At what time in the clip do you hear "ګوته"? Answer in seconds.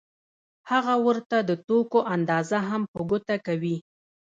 3.09-3.35